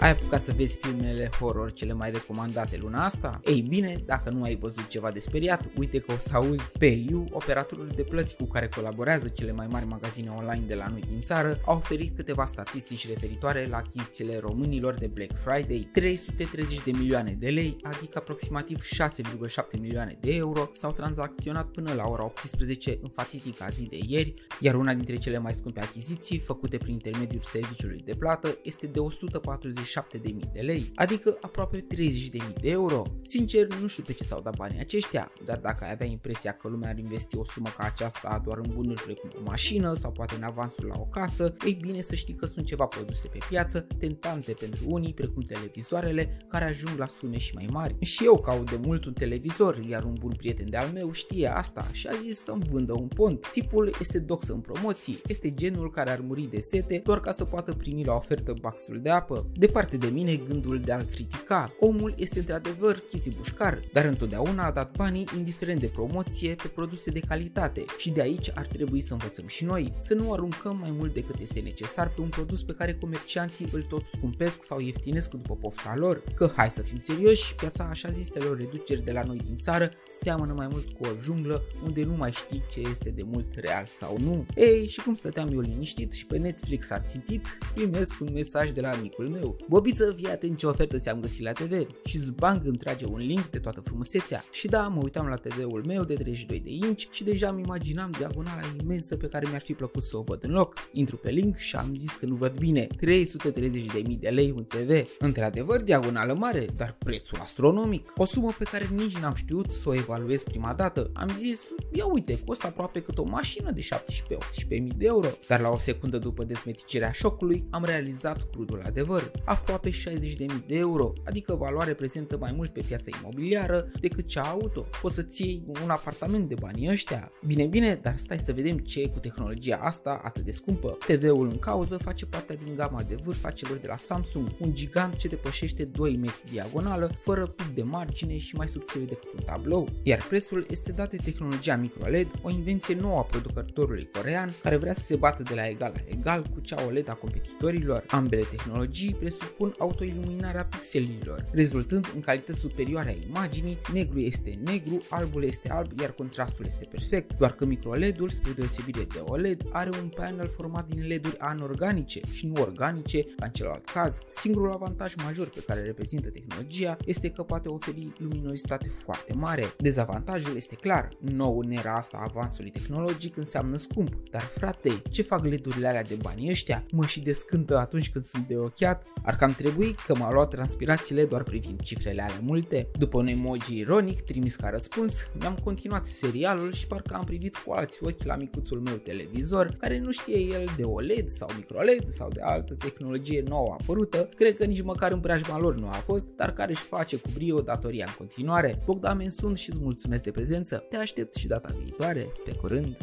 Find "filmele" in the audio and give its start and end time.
0.78-1.30